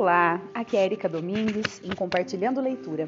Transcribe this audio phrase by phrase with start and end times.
[0.00, 3.06] Olá, aqui é Erika Domingues em Compartilhando Leitura.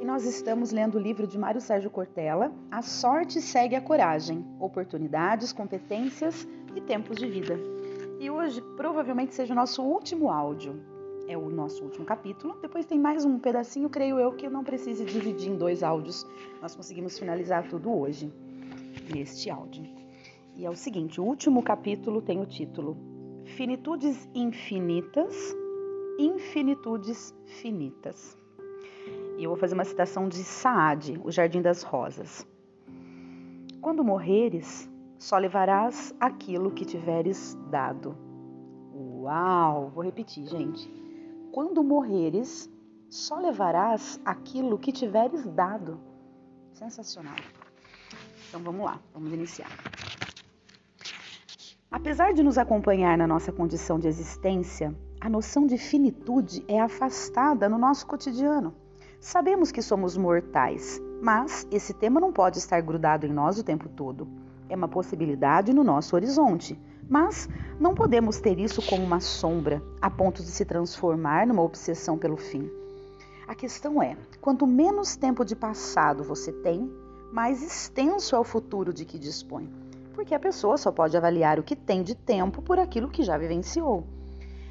[0.00, 4.46] E nós estamos lendo o livro de Mário Sérgio Cortella, A Sorte Segue a Coragem,
[4.60, 6.46] Oportunidades, Competências
[6.76, 7.58] e Tempos de Vida.
[8.20, 10.80] E hoje provavelmente seja o nosso último áudio.
[11.26, 12.56] É o nosso último capítulo.
[12.62, 16.24] Depois tem mais um pedacinho, creio eu, que eu não precise dividir em dois áudios.
[16.62, 18.32] Nós conseguimos finalizar tudo hoje,
[19.12, 19.84] neste áudio.
[20.54, 22.96] E é o seguinte: o último capítulo tem o título
[23.44, 25.34] Finitudes Infinitas
[26.18, 28.36] infinitudes finitas.
[29.38, 32.46] E eu vou fazer uma citação de Saad, O Jardim das Rosas.
[33.80, 38.16] Quando morreres, só levarás aquilo que tiveres dado.
[38.92, 39.90] Uau!
[39.94, 40.90] Vou repetir, gente.
[41.52, 42.68] Quando morreres,
[43.08, 46.00] só levarás aquilo que tiveres dado.
[46.72, 47.36] Sensacional.
[48.48, 49.70] Então vamos lá, vamos iniciar.
[51.90, 57.68] Apesar de nos acompanhar na nossa condição de existência, a noção de finitude é afastada
[57.68, 58.72] no nosso cotidiano.
[59.20, 63.88] Sabemos que somos mortais, mas esse tema não pode estar grudado em nós o tempo
[63.88, 64.28] todo.
[64.68, 67.48] É uma possibilidade no nosso horizonte, mas
[67.80, 72.36] não podemos ter isso como uma sombra, a ponto de se transformar numa obsessão pelo
[72.36, 72.70] fim.
[73.48, 76.88] A questão é: quanto menos tempo de passado você tem,
[77.32, 79.68] mais extenso é o futuro de que dispõe.
[80.14, 83.36] Porque a pessoa só pode avaliar o que tem de tempo por aquilo que já
[83.36, 84.06] vivenciou.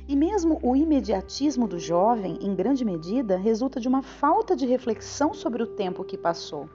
[0.07, 5.33] E mesmo o imediatismo do jovem, em grande medida, resulta de uma falta de reflexão
[5.33, 6.69] sobre o tempo que passou.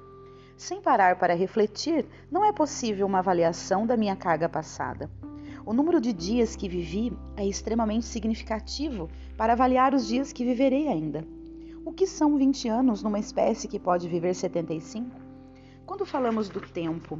[0.55, 5.11] Sem parar para refletir, não é possível uma avaliação da minha carga passada.
[5.65, 10.89] O número de dias que vivi é extremamente significativo para avaliar os dias que viverei
[10.89, 11.27] ainda.
[11.87, 15.11] O que são 20 anos numa espécie que pode viver 75?
[15.87, 17.19] Quando falamos do tempo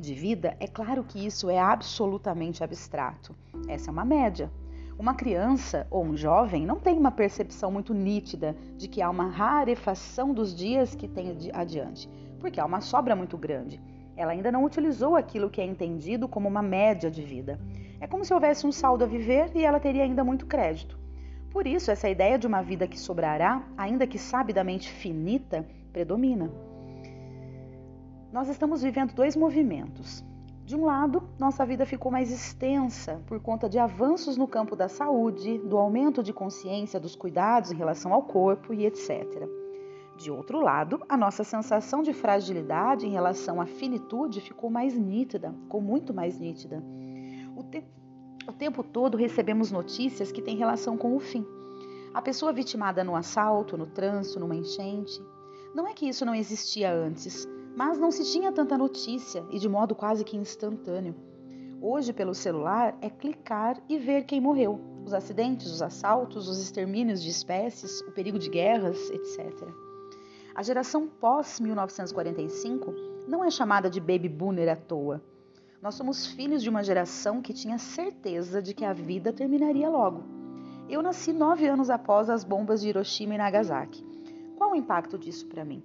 [0.00, 3.36] de vida, é claro que isso é absolutamente abstrato.
[3.68, 4.50] Essa é uma média.
[4.96, 9.28] Uma criança ou um jovem não tem uma percepção muito nítida de que há uma
[9.28, 12.08] rarefação dos dias que tem adiante,
[12.38, 13.82] porque há uma sobra muito grande.
[14.16, 17.58] Ela ainda não utilizou aquilo que é entendido como uma média de vida.
[18.00, 20.96] É como se houvesse um saldo a viver e ela teria ainda muito crédito.
[21.50, 26.50] Por isso, essa ideia de uma vida que sobrará, ainda que sabidamente finita, predomina.
[28.32, 30.24] Nós estamos vivendo dois movimentos.
[30.64, 34.88] De um lado, nossa vida ficou mais extensa por conta de avanços no campo da
[34.88, 39.46] saúde, do aumento de consciência dos cuidados em relação ao corpo e etc.
[40.16, 45.52] De outro lado, a nossa sensação de fragilidade em relação à finitude ficou mais nítida,
[45.64, 46.82] ficou muito mais nítida.
[47.54, 47.84] O, te
[48.48, 51.44] o tempo todo recebemos notícias que têm relação com o fim.
[52.14, 55.20] A pessoa vitimada no assalto, no trânsito, numa enchente.
[55.74, 57.46] Não é que isso não existia antes,
[57.76, 61.14] mas não se tinha tanta notícia e de modo quase que instantâneo.
[61.80, 67.22] Hoje, pelo celular, é clicar e ver quem morreu, os acidentes, os assaltos, os extermínios
[67.22, 69.68] de espécies, o perigo de guerras, etc.
[70.54, 72.94] A geração pós-1945
[73.28, 75.20] não é chamada de baby boomer à toa.
[75.82, 80.22] Nós somos filhos de uma geração que tinha certeza de que a vida terminaria logo.
[80.88, 84.02] Eu nasci nove anos após as bombas de Hiroshima e Nagasaki.
[84.56, 85.82] Qual o impacto disso para mim?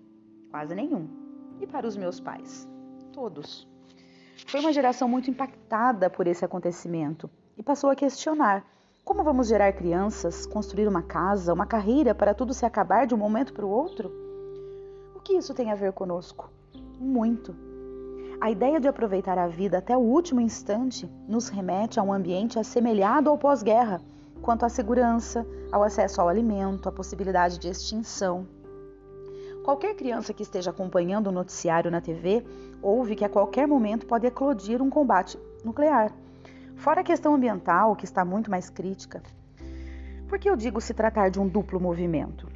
[0.49, 1.18] Quase nenhum
[1.59, 2.67] e para os meus pais.
[3.11, 3.67] Todos.
[4.47, 8.65] Foi uma geração muito impactada por esse acontecimento e passou a questionar:
[9.03, 13.17] como vamos gerar crianças, construir uma casa, uma carreira para tudo se acabar de um
[13.17, 14.11] momento para o outro?
[15.15, 16.49] O que isso tem a ver conosco?
[16.99, 17.55] Muito.
[18.41, 22.57] A ideia de aproveitar a vida até o último instante nos remete a um ambiente
[22.57, 23.99] assemelhado ao pós-guerra,
[24.41, 28.47] quanto à segurança, ao acesso ao alimento, à possibilidade de extinção,
[29.69, 32.43] Qualquer criança que esteja acompanhando o noticiário na TV
[32.81, 36.11] ouve que a qualquer momento pode eclodir um combate nuclear.
[36.75, 39.21] Fora a questão ambiental, que está muito mais crítica.
[40.27, 42.47] Por que eu digo se tratar de um duplo movimento?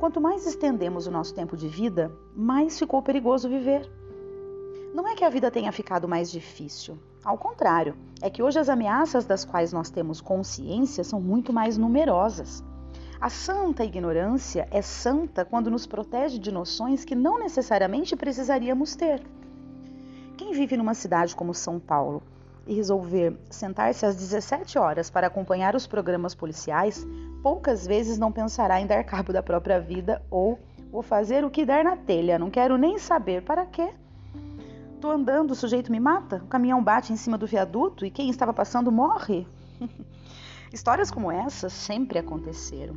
[0.00, 3.88] Quanto mais estendemos o nosso tempo de vida, mais ficou perigoso viver.
[4.92, 6.98] Não é que a vida tenha ficado mais difícil.
[7.24, 11.78] Ao contrário, é que hoje as ameaças das quais nós temos consciência são muito mais
[11.78, 12.64] numerosas.
[13.20, 19.20] A santa ignorância é santa quando nos protege de noções que não necessariamente precisaríamos ter.
[20.36, 22.22] Quem vive numa cidade como São Paulo
[22.64, 27.04] e resolver sentar-se às 17 horas para acompanhar os programas policiais,
[27.42, 30.56] poucas vezes não pensará em dar cabo da própria vida ou
[30.92, 33.92] vou fazer o que der na telha, não quero nem saber para quê.
[35.00, 38.30] Tô andando, o sujeito me mata, o caminhão bate em cima do viaduto e quem
[38.30, 39.44] estava passando morre.
[40.72, 42.96] Histórias como essas sempre aconteceram.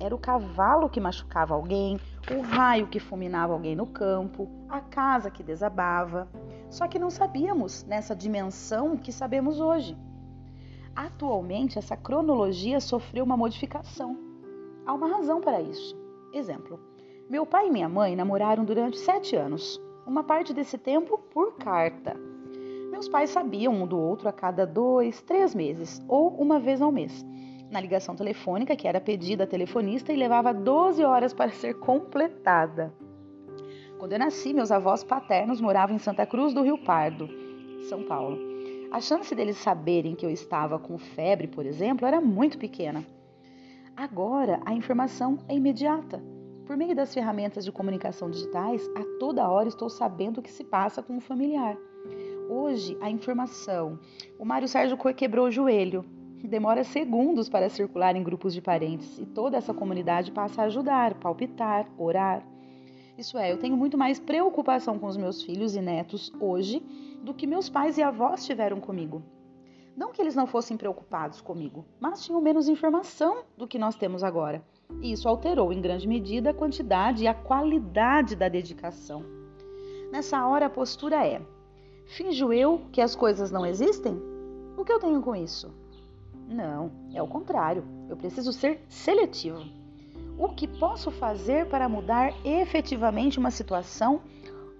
[0.00, 2.00] Era o cavalo que machucava alguém,
[2.34, 6.26] o raio que fulminava alguém no campo, a casa que desabava.
[6.70, 9.96] Só que não sabíamos nessa dimensão que sabemos hoje.
[10.96, 14.16] Atualmente, essa cronologia sofreu uma modificação.
[14.86, 15.94] Há uma razão para isso.
[16.32, 16.80] Exemplo:
[17.28, 22.29] meu pai e minha mãe namoraram durante sete anos, uma parte desse tempo por carta.
[23.00, 26.92] Meus pais sabiam um do outro a cada dois, três meses ou uma vez ao
[26.92, 27.24] mês.
[27.70, 32.92] Na ligação telefônica, que era pedida à telefonista e levava 12 horas para ser completada.
[33.98, 37.26] Quando eu nasci, meus avós paternos moravam em Santa Cruz do Rio Pardo,
[37.88, 38.36] São Paulo.
[38.92, 43.02] A chance deles saberem que eu estava com febre, por exemplo, era muito pequena.
[43.96, 46.22] Agora, a informação é imediata.
[46.66, 50.64] Por meio das ferramentas de comunicação digitais, a toda hora estou sabendo o que se
[50.64, 51.78] passa com o familiar.
[52.52, 53.96] Hoje, a informação.
[54.36, 56.04] O Mário Sérgio quebrou o joelho.
[56.42, 61.14] Demora segundos para circular em grupos de parentes e toda essa comunidade passa a ajudar,
[61.14, 62.44] palpitar, orar.
[63.16, 66.80] Isso é, eu tenho muito mais preocupação com os meus filhos e netos hoje
[67.22, 69.22] do que meus pais e avós tiveram comigo.
[69.96, 74.24] Não que eles não fossem preocupados comigo, mas tinham menos informação do que nós temos
[74.24, 74.60] agora.
[75.00, 79.24] E isso alterou em grande medida a quantidade e a qualidade da dedicação.
[80.10, 81.40] Nessa hora a postura é:
[82.10, 84.20] finjo eu que as coisas não existem?
[84.76, 85.72] O que eu tenho com isso?
[86.48, 87.84] Não, é o contrário.
[88.08, 89.62] Eu preciso ser seletivo.
[90.36, 94.22] O que posso fazer para mudar efetivamente uma situação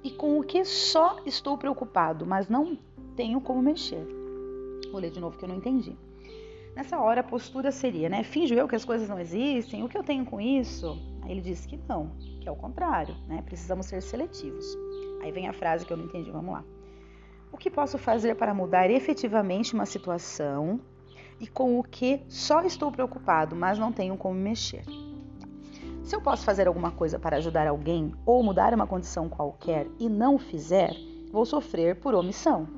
[0.02, 2.76] e com o que só estou preocupado, mas não
[3.14, 4.04] tenho como mexer?
[4.90, 5.96] Vou ler de novo que eu não entendi.
[6.74, 8.24] Nessa hora a postura seria, né?
[8.24, 10.98] Finjo eu que as coisas não existem, o que eu tenho com isso?
[11.22, 12.10] Aí ele disse que não,
[12.40, 13.42] que é o contrário, né?
[13.42, 14.66] Precisamos ser seletivos.
[15.22, 16.64] Aí vem a frase que eu não entendi, vamos lá.
[17.52, 20.80] O que posso fazer para mudar efetivamente uma situação
[21.40, 24.84] e com o que só estou preocupado, mas não tenho como mexer?
[26.04, 30.08] Se eu posso fazer alguma coisa para ajudar alguém ou mudar uma condição qualquer e
[30.08, 30.94] não fizer,
[31.30, 32.68] vou sofrer por omissão.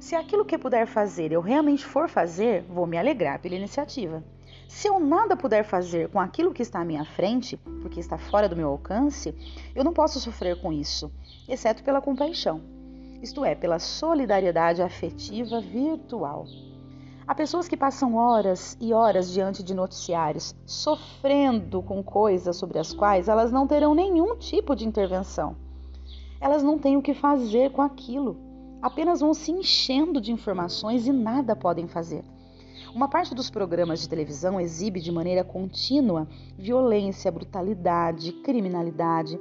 [0.00, 4.24] Se aquilo que puder fazer eu realmente for fazer, vou me alegrar pela iniciativa.
[4.66, 8.48] Se eu nada puder fazer com aquilo que está à minha frente, porque está fora
[8.48, 9.34] do meu alcance,
[9.74, 11.12] eu não posso sofrer com isso,
[11.48, 12.60] exceto pela compaixão,
[13.22, 16.46] isto é, pela solidariedade afetiva virtual.
[17.26, 22.92] Há pessoas que passam horas e horas diante de noticiários, sofrendo com coisas sobre as
[22.92, 25.54] quais elas não terão nenhum tipo de intervenção.
[26.40, 28.50] Elas não têm o que fazer com aquilo
[28.80, 32.24] apenas vão se enchendo de informações e nada podem fazer.
[32.94, 36.26] Uma parte dos programas de televisão exibe de maneira contínua
[36.58, 39.38] violência, brutalidade, criminalidade,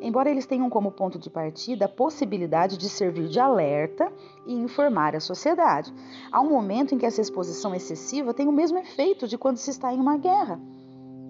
[0.00, 4.10] embora eles tenham como ponto de partida a possibilidade de servir de alerta
[4.46, 5.92] e informar a sociedade.
[6.32, 9.70] Há um momento em que essa exposição excessiva tem o mesmo efeito de quando se
[9.70, 10.60] está em uma guerra.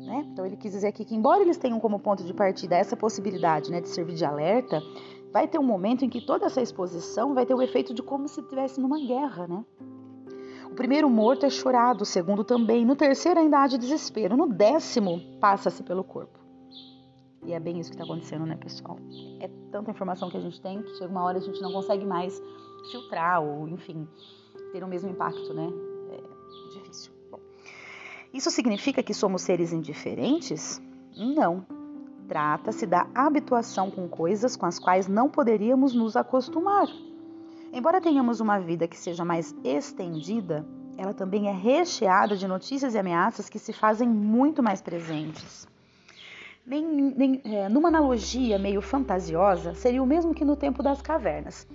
[0.01, 0.27] Né?
[0.33, 3.71] Então ele quis dizer aqui que, embora eles tenham como ponto de partida essa possibilidade
[3.71, 4.83] né, de servir de alerta,
[5.33, 8.27] vai ter um momento em que toda essa exposição vai ter o efeito de como
[8.27, 9.65] se estivesse numa guerra, né?
[10.71, 14.49] O primeiro morto é chorado, o segundo também, no terceiro ainda há de desespero, no
[14.49, 16.40] décimo passa-se pelo corpo.
[17.43, 18.99] E é bem isso que está acontecendo, né, pessoal?
[19.41, 22.05] É tanta informação que a gente tem que chega uma hora a gente não consegue
[22.05, 22.41] mais
[22.91, 24.07] filtrar ou, enfim,
[24.73, 25.69] ter o mesmo impacto, né?
[26.11, 27.13] É difícil.
[27.31, 27.41] Bom,
[28.33, 30.81] isso significa que somos seres indiferentes?
[31.17, 31.65] Não.
[32.29, 36.87] Trata-se da habituação com coisas com as quais não poderíamos nos acostumar.
[37.73, 40.65] Embora tenhamos uma vida que seja mais estendida,
[40.97, 45.67] ela também é recheada de notícias e ameaças que se fazem muito mais presentes.
[46.71, 51.67] Nem, nem, é, numa analogia meio fantasiosa, seria o mesmo que no tempo das cavernas,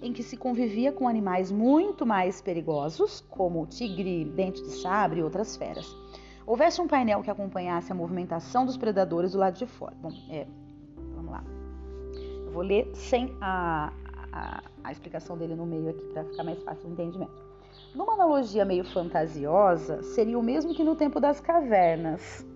[0.00, 5.18] em que se convivia com animais muito mais perigosos, como o tigre, dente de sabre
[5.18, 5.92] e outras feras
[6.46, 9.94] houvesse um painel que acompanhasse a movimentação dos predadores do lado de fora.
[10.00, 10.46] Bom, é,
[11.14, 11.44] vamos lá.
[12.46, 13.92] Eu vou ler sem a,
[14.32, 17.44] a, a explicação dele no meio aqui para ficar mais fácil o entendimento.
[17.94, 22.46] Numa analogia meio fantasiosa, seria o mesmo que no tempo das cavernas.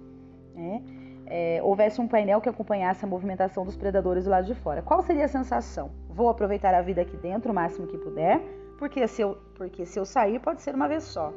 [0.54, 0.82] Né?
[1.30, 4.80] É, houvesse um painel que acompanhasse a movimentação dos predadores do lado de fora.
[4.80, 5.90] Qual seria a sensação?
[6.08, 8.40] Vou aproveitar a vida aqui dentro o máximo que puder,
[8.78, 11.32] porque se eu, porque se eu sair pode ser uma vez só.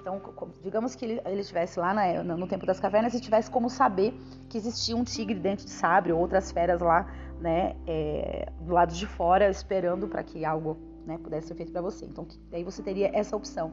[0.00, 0.20] Então,
[0.62, 4.14] digamos que ele, ele estivesse lá na, no tempo das cavernas e tivesse como saber
[4.48, 7.06] que existia um tigre dentro de sabre ou outras feras lá,
[7.38, 11.82] né, é, do lado de fora, esperando para que algo né, pudesse ser feito para
[11.82, 12.06] você.
[12.06, 13.72] Então, daí você teria essa opção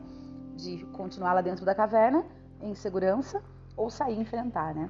[0.55, 2.25] de continuar lá dentro da caverna,
[2.61, 3.41] em segurança,
[3.77, 4.89] ou sair enfrentar, né?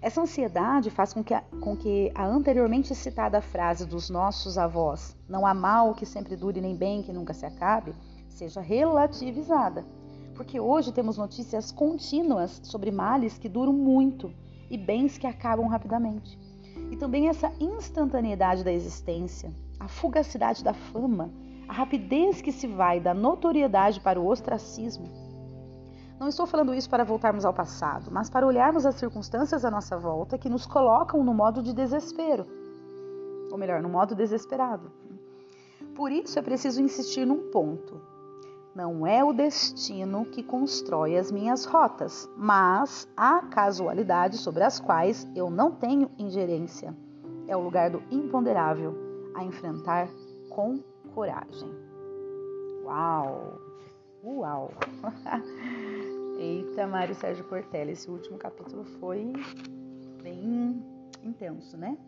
[0.00, 5.16] Essa ansiedade faz com que, a, com que a anteriormente citada frase dos nossos avós,
[5.28, 7.94] não há mal que sempre dure nem bem que nunca se acabe,
[8.28, 9.84] seja relativizada
[10.38, 14.32] porque hoje temos notícias contínuas sobre males que duram muito
[14.70, 16.38] e bens que acabam rapidamente.
[16.92, 21.28] E também essa instantaneidade da existência, a fugacidade da fama,
[21.66, 25.06] a rapidez que se vai da notoriedade para o ostracismo.
[26.18, 29.96] Não estou falando isso para voltarmos ao passado, mas para olharmos as circunstâncias à nossa
[29.96, 32.44] volta que nos colocam no modo de desespero.
[33.52, 34.90] Ou melhor, no modo desesperado.
[35.94, 38.00] Por isso é preciso insistir num ponto.
[38.74, 45.26] Não é o destino que constrói as minhas rotas, mas a casualidade sobre as quais
[45.36, 46.94] eu não tenho ingerência.
[47.46, 48.94] É o lugar do imponderável
[49.34, 50.08] a enfrentar
[50.50, 50.80] com
[51.14, 51.70] coragem.
[52.84, 53.58] Uau!
[54.24, 54.70] Uau!
[56.38, 59.32] Eita, Mário Sérgio Cortella, esse último capítulo foi
[60.22, 60.80] bem
[61.22, 61.98] intenso, né?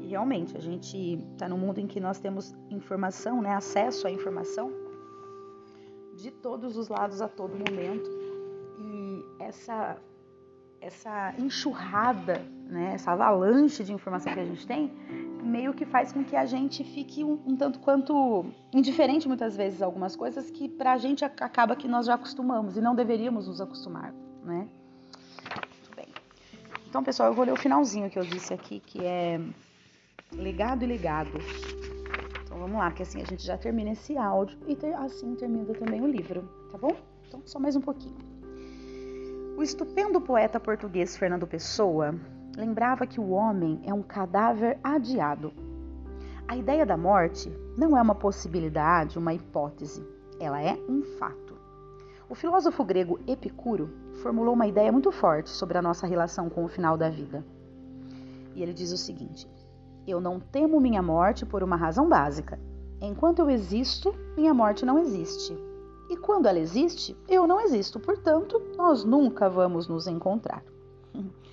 [0.00, 3.54] E realmente, a gente está num mundo em que nós temos informação, né?
[3.54, 4.72] Acesso à informação
[6.16, 8.10] de todos os lados a todo momento.
[8.80, 9.96] E essa
[10.80, 14.92] essa enxurrada, né, essa avalanche de informação que a gente tem,
[15.46, 19.80] meio que faz com que a gente fique um, um tanto quanto indiferente muitas vezes
[19.80, 23.60] a algumas coisas que pra gente acaba que nós já acostumamos e não deveríamos nos
[23.60, 24.12] acostumar,
[24.44, 24.68] né?
[25.54, 26.08] Muito bem.
[26.88, 29.40] Então, pessoal, eu vou ler o finalzinho que eu disse aqui, que é
[30.32, 31.38] legado e legado.
[32.44, 35.72] Então vamos lá, que assim a gente já termina esse áudio e ter, assim termina
[35.74, 36.96] também o livro, tá bom?
[37.28, 38.16] Então só mais um pouquinho.
[39.56, 42.14] O estupendo poeta português Fernando Pessoa
[42.56, 45.52] lembrava que o homem é um cadáver adiado.
[46.48, 50.06] A ideia da morte não é uma possibilidade, uma hipótese,
[50.40, 51.54] ela é um fato.
[52.28, 53.90] O filósofo grego Epicuro
[54.22, 57.44] formulou uma ideia muito forte sobre a nossa relação com o final da vida.
[58.54, 59.48] E ele diz o seguinte:
[60.06, 62.58] eu não temo minha morte por uma razão básica.
[63.00, 65.56] Enquanto eu existo, minha morte não existe.
[66.08, 67.98] E quando ela existe, eu não existo.
[67.98, 70.62] Portanto, nós nunca vamos nos encontrar.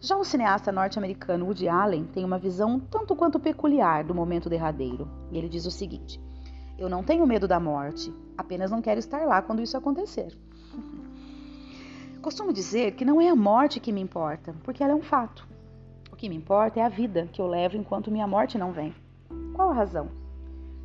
[0.00, 5.08] Já o cineasta norte-americano Woody Allen tem uma visão tanto quanto peculiar do momento derradeiro.
[5.30, 6.20] E ele diz o seguinte:
[6.78, 10.36] Eu não tenho medo da morte, apenas não quero estar lá quando isso acontecer.
[12.22, 15.48] Costumo dizer que não é a morte que me importa, porque ela é um fato
[16.18, 18.92] que me importa é a vida que eu levo enquanto minha morte não vem.
[19.54, 20.08] Qual a razão?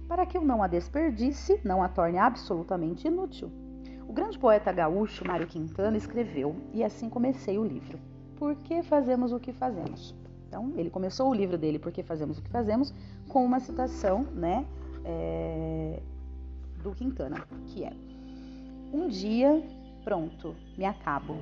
[0.07, 3.51] Para que eu não a desperdice, não a torne absolutamente inútil.
[4.07, 7.97] O grande poeta gaúcho Mário Quintana escreveu, e assim comecei o livro.
[8.37, 10.15] Por que fazemos o que fazemos?
[10.47, 12.93] Então, ele começou o livro dele, Por que fazemos o que fazemos,
[13.27, 14.65] com uma citação, né,
[15.03, 15.99] é,
[16.83, 17.93] do Quintana, que é:
[18.93, 19.63] Um dia,
[20.03, 21.35] pronto, me acabo,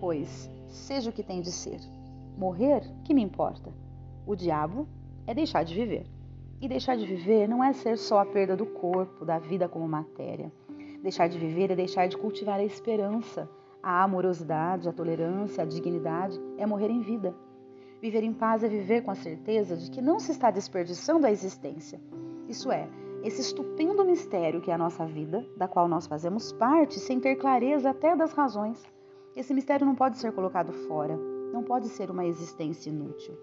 [0.00, 1.80] pois seja o que tem de ser.
[2.36, 3.70] Morrer, que me importa?
[4.26, 4.86] O diabo
[5.26, 6.06] é deixar de viver.
[6.60, 9.86] E deixar de viver não é ser só a perda do corpo, da vida como
[9.86, 10.52] matéria.
[11.02, 13.48] Deixar de viver é deixar de cultivar a esperança,
[13.82, 17.34] a amorosidade, a tolerância, a dignidade, é morrer em vida.
[18.00, 21.30] Viver em paz é viver com a certeza de que não se está desperdiçando a
[21.30, 22.00] existência.
[22.48, 22.88] Isso é,
[23.22, 27.36] esse estupendo mistério que é a nossa vida, da qual nós fazemos parte sem ter
[27.36, 28.82] clareza até das razões.
[29.34, 31.18] Esse mistério não pode ser colocado fora
[31.52, 33.36] não pode ser uma existência inútil.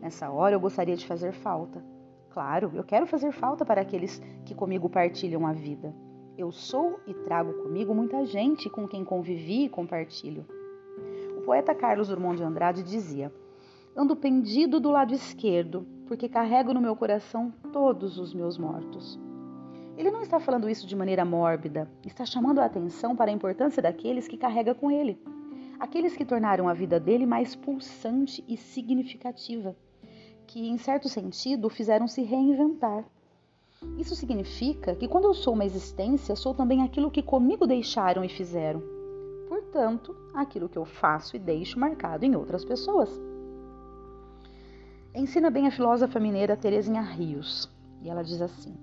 [0.00, 1.84] Nessa hora eu gostaria de fazer falta.
[2.30, 5.94] Claro, eu quero fazer falta para aqueles que comigo partilham a vida.
[6.38, 10.46] Eu sou e trago comigo muita gente com quem convivi e compartilho.
[11.36, 13.30] O poeta Carlos Drummond de Andrade dizia:
[13.94, 19.20] Ando pendido do lado esquerdo, porque carrego no meu coração todos os meus mortos.
[19.96, 23.82] Ele não está falando isso de maneira mórbida, está chamando a atenção para a importância
[23.82, 25.20] daqueles que carrega com ele
[25.78, 29.76] aqueles que tornaram a vida dele mais pulsante e significativa,
[30.46, 33.04] que, em certo sentido, o fizeram se reinventar.
[33.96, 38.28] Isso significa que quando eu sou uma existência, sou também aquilo que comigo deixaram e
[38.28, 38.82] fizeram.
[39.48, 43.10] Portanto, aquilo que eu faço e deixo marcado em outras pessoas.
[45.14, 47.70] Ensina bem a filósofa mineira Terezinha Rios,
[48.02, 48.76] e ela diz assim: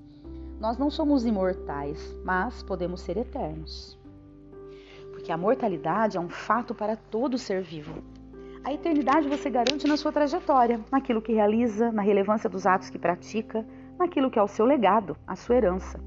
[0.59, 3.97] Nós não somos imortais, mas podemos ser eternos
[5.25, 8.03] porque a mortalidade é um fato para todo ser vivo.
[8.63, 12.99] A eternidade você garante na sua trajetória, naquilo que realiza, na relevância dos atos que
[12.99, 13.65] pratica,
[13.97, 15.99] naquilo que é o seu legado, a sua herança.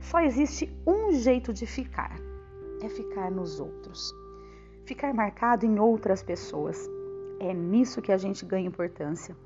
[0.00, 2.16] Só existe um jeito de ficar:
[2.82, 4.14] é ficar nos outros.
[4.84, 6.88] Ficar marcado em outras pessoas.
[7.40, 9.36] É nisso que a gente ganha importância.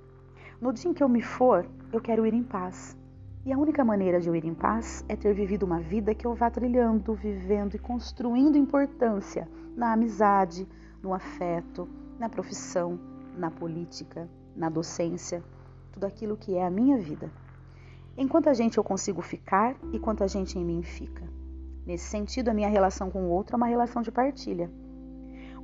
[0.61, 2.97] No dia em que eu me for, eu quero ir em paz.
[3.45, 6.25] E a única maneira de eu ir em paz é ter vivido uma vida que
[6.25, 10.69] eu vá trilhando, vivendo e construindo importância na amizade,
[11.03, 11.89] no afeto,
[12.21, 13.01] na profissão,
[13.37, 15.43] na política, na docência,
[15.91, 17.31] tudo aquilo que é a minha vida.
[18.17, 21.27] Em quanta gente eu consigo ficar e quanta gente em mim fica.
[21.87, 24.71] Nesse sentido, a minha relação com o outro é uma relação de partilha.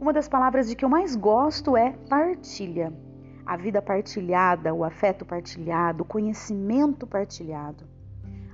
[0.00, 2.92] Uma das palavras de que eu mais gosto é partilha
[3.48, 7.82] a vida partilhada, o afeto partilhado, o conhecimento partilhado,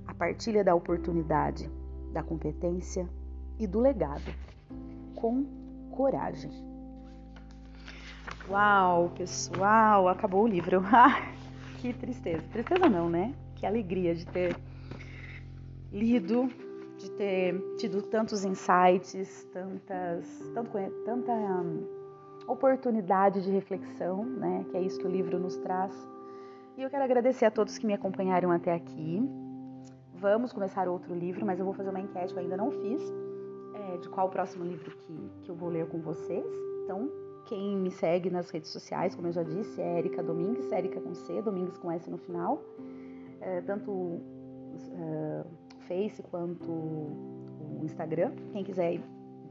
[0.06, 1.68] a partilha da oportunidade,
[2.12, 3.08] da competência
[3.58, 4.32] e do legado.
[5.16, 5.44] com
[5.90, 6.52] coragem.
[8.48, 10.80] Uau, pessoal, acabou o livro.
[10.92, 11.32] Ah,
[11.78, 12.42] que tristeza.
[12.52, 13.34] Tristeza não, né?
[13.56, 14.56] Que alegria de ter
[15.92, 16.48] lido,
[16.98, 20.70] de ter tido tantos insights, tantas, tanto,
[21.04, 21.86] tanta um,
[22.48, 24.64] oportunidade de reflexão, né?
[24.70, 25.92] Que é isso que o livro nos traz.
[26.76, 29.22] E eu quero agradecer a todos que me acompanharam até aqui.
[30.14, 33.00] Vamos começar outro livro, mas eu vou fazer uma enquete que eu ainda não fiz,
[33.74, 36.46] é, de qual o próximo livro que, que eu vou ler com vocês.
[36.82, 37.08] Então,
[37.44, 41.14] quem me segue nas redes sociais, como eu já disse, é Erika Domingues, Erika com
[41.14, 42.60] C, Domingues com S no final.
[43.44, 44.22] É, tanto o
[44.92, 45.44] é,
[45.86, 48.32] Face quanto o Instagram.
[48.52, 48.98] Quem quiser,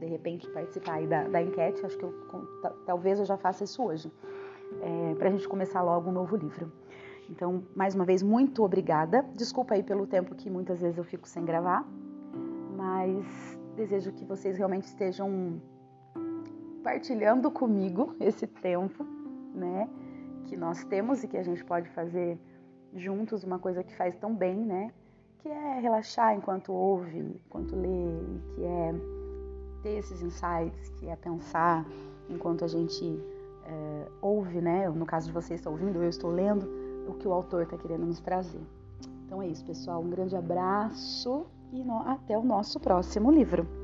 [0.00, 2.12] de repente, participar aí da, da enquete, acho que eu,
[2.84, 4.10] talvez eu já faça isso hoje,
[4.82, 6.72] é, para a gente começar logo um novo livro.
[7.30, 9.24] Então, mais uma vez, muito obrigada.
[9.34, 11.86] Desculpa aí pelo tempo que muitas vezes eu fico sem gravar,
[12.76, 15.60] mas desejo que vocês realmente estejam
[16.82, 19.04] partilhando comigo esse tempo,
[19.54, 19.88] né?
[20.46, 22.38] Que nós temos e que a gente pode fazer
[22.94, 24.92] juntos uma coisa que faz tão bem, né?
[25.38, 28.06] Que é relaxar enquanto ouve, enquanto lê,
[28.54, 28.94] que é
[29.82, 31.84] ter esses insights, que é pensar
[32.28, 33.20] enquanto a gente
[33.66, 34.88] é, ouve, né?
[34.88, 36.66] No caso de vocês estão ouvindo, eu estou lendo
[37.08, 38.62] o que o autor está querendo nos trazer.
[39.26, 40.00] Então é isso, pessoal.
[40.00, 43.83] Um grande abraço e no, até o nosso próximo livro.